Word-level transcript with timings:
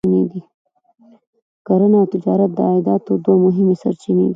کرنه 1.65 1.97
او 2.01 2.05
تجارت 2.13 2.49
د 2.55 2.59
عایداتو 2.69 3.11
دوه 3.23 3.37
مهمې 3.45 3.75
سرچینې 3.81 4.23
دي. 4.27 4.29